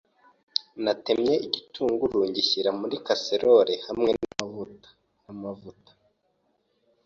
[0.83, 4.89] Natemye igitunguru ndagishyira muri casserole hamwe namavuta
[5.23, 5.91] namavuta.